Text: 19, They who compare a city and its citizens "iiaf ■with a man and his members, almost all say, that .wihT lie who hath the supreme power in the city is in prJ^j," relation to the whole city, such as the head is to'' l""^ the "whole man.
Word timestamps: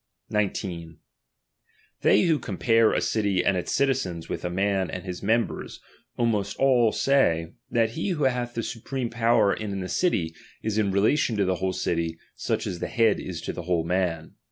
19, 0.31 0.97
They 2.01 2.23
who 2.23 2.39
compare 2.39 2.91
a 2.91 2.99
city 2.99 3.45
and 3.45 3.55
its 3.55 3.71
citizens 3.71 4.25
"iiaf 4.25 4.35
■with 4.39 4.43
a 4.43 4.49
man 4.49 4.89
and 4.89 5.03
his 5.03 5.21
members, 5.21 5.79
almost 6.17 6.57
all 6.57 6.91
say, 6.91 7.53
that 7.69 7.89
.wihT 7.91 8.07
lie 8.07 8.13
who 8.17 8.23
hath 8.23 8.55
the 8.55 8.63
supreme 8.63 9.11
power 9.11 9.53
in 9.53 9.79
the 9.79 9.87
city 9.87 10.33
is 10.63 10.79
in 10.79 10.87
prJ^j," 10.89 10.93
relation 10.95 11.37
to 11.37 11.45
the 11.45 11.55
whole 11.57 11.71
city, 11.73 12.17
such 12.33 12.65
as 12.65 12.79
the 12.79 12.87
head 12.87 13.19
is 13.19 13.41
to'' 13.41 13.51
l""^ 13.53 13.55
the 13.55 13.61
"whole 13.61 13.83
man. 13.83 14.33